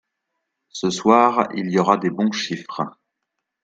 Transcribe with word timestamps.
Ce 0.69 0.89
soir, 0.89 1.49
il 1.53 1.69
y 1.69 1.77
aura 1.77 1.95
des 1.97 2.09
bons 2.09 2.31
chiffres 2.31 2.81